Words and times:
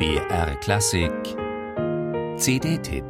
BR 0.00 0.56
Klassik 0.62 1.12
CD-Tipp 2.38 3.04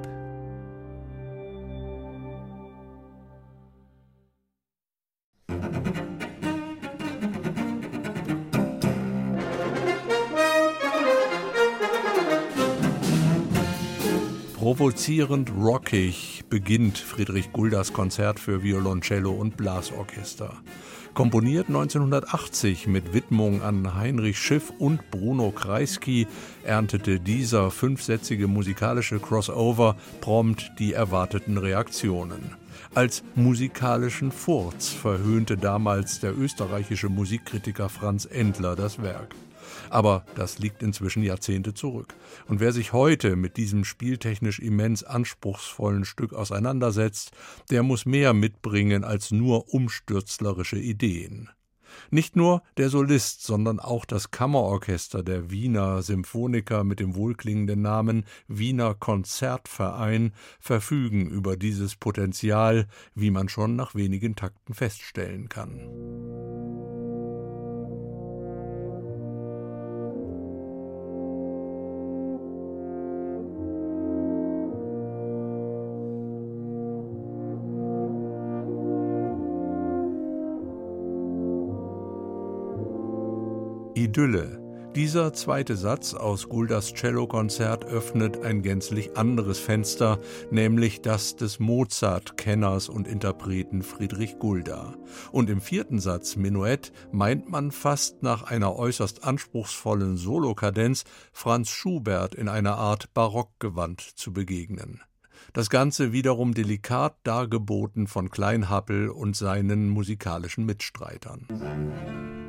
Provozierend 14.58 15.52
rockig 15.56 16.42
beginnt 16.48 16.98
Friedrich 16.98 17.52
Guldas 17.52 17.92
Konzert 17.92 18.40
für 18.40 18.64
Violoncello 18.64 19.30
und 19.30 19.56
Blasorchester. 19.56 20.60
Komponiert 21.14 21.66
1980 21.66 22.86
mit 22.86 23.12
Widmung 23.12 23.62
an 23.62 23.94
Heinrich 23.94 24.38
Schiff 24.38 24.72
und 24.78 25.10
Bruno 25.10 25.50
Kreisky, 25.50 26.26
erntete 26.62 27.18
dieser 27.18 27.70
fünfsätzige 27.70 28.46
musikalische 28.46 29.18
Crossover 29.18 29.96
prompt 30.20 30.72
die 30.78 30.92
erwarteten 30.92 31.58
Reaktionen. 31.58 32.54
Als 32.94 33.24
musikalischen 33.34 34.32
Furz 34.32 34.88
verhöhnte 34.88 35.56
damals 35.56 36.20
der 36.20 36.36
österreichische 36.38 37.08
Musikkritiker 37.08 37.88
Franz 37.88 38.24
Endler 38.24 38.76
das 38.76 39.02
Werk. 39.02 39.34
Aber 39.88 40.24
das 40.34 40.58
liegt 40.58 40.82
inzwischen 40.82 41.22
Jahrzehnte 41.22 41.74
zurück. 41.74 42.14
Und 42.48 42.60
wer 42.60 42.72
sich 42.72 42.92
heute 42.92 43.36
mit 43.36 43.56
diesem 43.56 43.84
spieltechnisch 43.84 44.58
immens 44.58 45.04
anspruchsvollen 45.04 46.04
Stück 46.04 46.32
auseinandersetzt, 46.32 47.32
der 47.70 47.82
muss 47.82 48.06
mehr 48.06 48.32
mitbringen 48.32 49.04
als 49.04 49.30
nur 49.30 49.72
umstürzlerische 49.72 50.78
Ideen. 50.78 51.50
Nicht 52.10 52.36
nur 52.36 52.62
der 52.76 52.88
Solist, 52.88 53.42
sondern 53.42 53.80
auch 53.80 54.04
das 54.04 54.30
Kammerorchester 54.30 55.22
der 55.22 55.50
Wiener 55.50 56.02
Symphoniker 56.02 56.84
mit 56.84 57.00
dem 57.00 57.14
wohlklingenden 57.14 57.82
Namen 57.82 58.24
Wiener 58.48 58.94
Konzertverein 58.94 60.32
verfügen 60.60 61.28
über 61.28 61.56
dieses 61.56 61.96
Potenzial, 61.96 62.86
wie 63.14 63.30
man 63.30 63.48
schon 63.48 63.76
nach 63.76 63.94
wenigen 63.94 64.36
Takten 64.36 64.74
feststellen 64.74 65.48
kann. 65.48 66.29
Idylle. 84.00 84.58
Dieser 84.96 85.34
zweite 85.34 85.76
Satz 85.76 86.14
aus 86.14 86.48
Guldas 86.48 86.94
Cellokonzert 86.94 87.84
öffnet 87.84 88.42
ein 88.42 88.62
gänzlich 88.62 89.14
anderes 89.18 89.58
Fenster, 89.58 90.18
nämlich 90.50 91.02
das 91.02 91.36
des 91.36 91.58
Mozart-Kenners 91.58 92.88
und 92.88 93.06
Interpreten 93.06 93.82
Friedrich 93.82 94.38
Gulda. 94.38 94.94
Und 95.32 95.50
im 95.50 95.60
vierten 95.60 96.00
Satz 96.00 96.36
Menuett 96.36 96.92
meint 97.12 97.50
man 97.50 97.72
fast 97.72 98.22
nach 98.22 98.44
einer 98.44 98.74
äußerst 98.74 99.22
anspruchsvollen 99.22 100.16
Solokadenz 100.16 101.04
Franz 101.30 101.68
Schubert 101.68 102.34
in 102.34 102.48
einer 102.48 102.76
Art 102.78 103.12
Barockgewand 103.12 104.00
zu 104.00 104.32
begegnen. 104.32 105.02
Das 105.52 105.68
Ganze 105.68 106.12
wiederum 106.12 106.54
delikat 106.54 107.16
dargeboten 107.24 108.06
von 108.06 108.30
Kleinhappel 108.30 109.10
und 109.10 109.36
seinen 109.36 109.90
musikalischen 109.90 110.64
Mitstreitern. 110.64 112.39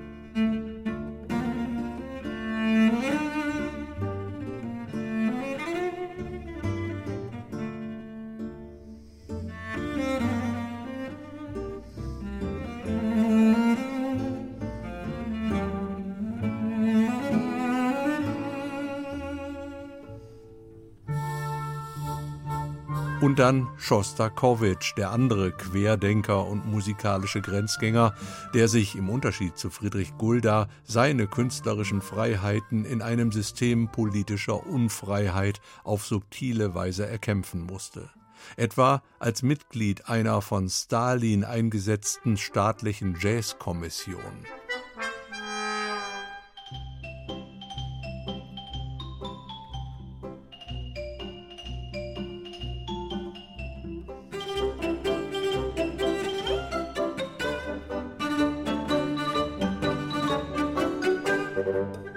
Und 23.21 23.37
dann 23.37 23.69
Schostakowitsch, 23.77 24.95
der 24.97 25.11
andere 25.11 25.51
Querdenker 25.51 26.47
und 26.47 26.65
musikalische 26.65 27.39
Grenzgänger, 27.39 28.15
der 28.55 28.67
sich 28.67 28.95
im 28.95 29.09
Unterschied 29.09 29.59
zu 29.59 29.69
Friedrich 29.69 30.17
Gulda 30.17 30.67
seine 30.83 31.27
künstlerischen 31.27 32.01
Freiheiten 32.01 32.83
in 32.83 33.03
einem 33.03 33.31
System 33.31 33.89
politischer 33.89 34.65
Unfreiheit 34.65 35.61
auf 35.83 36.03
subtile 36.03 36.73
Weise 36.73 37.05
erkämpfen 37.05 37.61
musste 37.61 38.09
etwa 38.57 39.03
als 39.19 39.43
Mitglied 39.43 40.09
einer 40.09 40.41
von 40.41 40.67
Stalin 40.67 41.43
eingesetzten 41.43 42.37
staatlichen 42.37 43.15
Jazzkommission. 43.19 44.45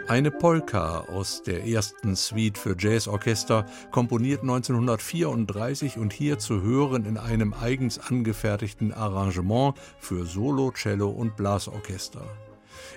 Eine 0.07 0.31
Polka 0.31 1.01
aus 1.09 1.43
der 1.43 1.65
ersten 1.67 2.15
Suite 2.15 2.59
für 2.59 2.77
Jazzorchester, 2.79 3.65
komponiert 3.91 4.43
1934 4.43 5.97
und 5.97 6.13
hier 6.13 6.39
zu 6.39 6.61
hören 6.61 7.07
in 7.07 7.17
einem 7.17 7.55
eigens 7.55 7.99
angefertigten 7.99 8.93
Arrangement 8.93 9.75
für 9.99 10.27
Solo, 10.27 10.73
Cello 10.73 11.09
und 11.09 11.37
Blasorchester. 11.37 12.23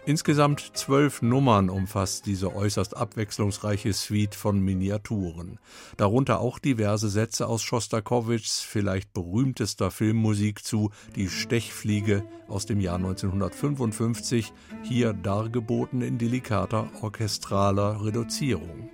Insgesamt 0.05 0.71
zwölf 0.73 1.21
Nummern 1.21 1.69
umfasst 1.69 2.25
diese 2.25 2.55
äußerst 2.55 2.95
abwechslungsreiche 2.95 3.93
Suite 3.93 4.35
von 4.35 4.59
Miniaturen. 4.59 5.59
Darunter 5.97 6.39
auch 6.39 6.59
diverse 6.59 7.09
Sätze 7.09 7.47
aus 7.47 7.63
Schostakowitschs 7.63 8.61
vielleicht 8.61 9.13
berühmtester 9.13 9.91
Filmmusik 9.91 10.63
zu 10.63 10.91
Die 11.15 11.29
Stechfliege 11.29 12.23
aus 12.47 12.65
dem 12.65 12.79
Jahr 12.79 12.95
1955, 12.95 14.53
hier 14.83 15.13
dargeboten 15.13 16.01
in 16.01 16.17
delikater 16.17 16.89
orchestraler 17.01 18.03
Reduzierung. 18.03 18.89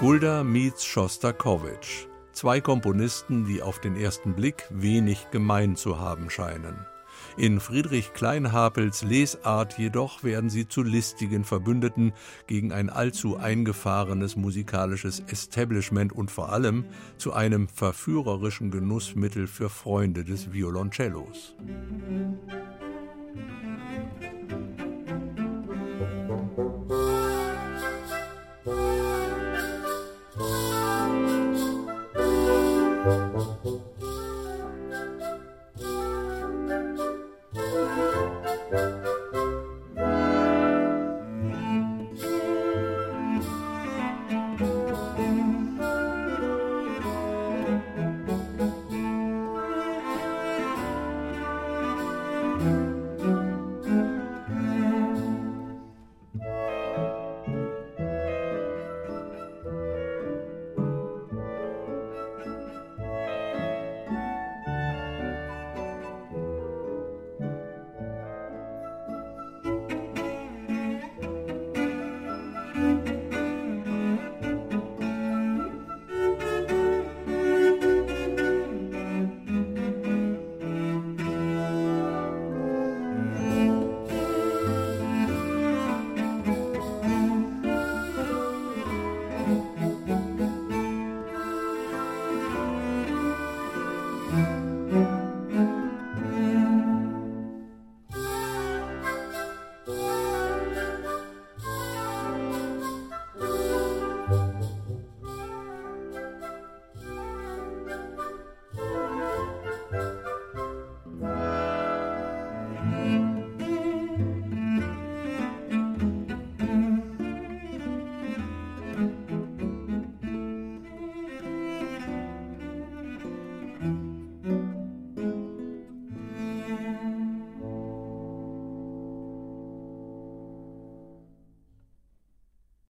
Gulda 0.00 0.44
meets 0.44 0.84
Schostakowitsch 0.84 2.06
Zwei 2.34 2.60
Komponisten, 2.60 3.44
die 3.46 3.62
auf 3.62 3.80
den 3.80 3.94
ersten 3.94 4.34
Blick 4.34 4.66
wenig 4.70 5.28
gemein 5.30 5.76
zu 5.76 6.00
haben 6.00 6.30
scheinen. 6.30 6.84
In 7.36 7.60
Friedrich 7.60 8.12
Kleinhapels 8.12 9.02
Lesart 9.02 9.78
jedoch 9.78 10.24
werden 10.24 10.50
sie 10.50 10.68
zu 10.68 10.82
listigen 10.82 11.44
Verbündeten 11.44 12.12
gegen 12.48 12.72
ein 12.72 12.90
allzu 12.90 13.36
eingefahrenes 13.36 14.34
musikalisches 14.34 15.20
Establishment 15.28 16.12
und 16.12 16.32
vor 16.32 16.52
allem 16.52 16.84
zu 17.18 17.32
einem 17.32 17.68
verführerischen 17.68 18.72
Genussmittel 18.72 19.46
für 19.46 19.68
Freunde 19.68 20.24
des 20.24 20.52
Violoncellos. 20.52 21.54